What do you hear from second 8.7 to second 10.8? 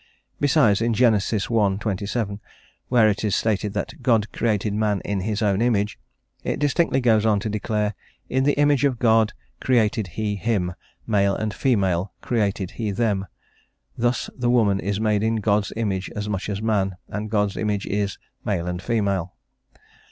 of God created he him;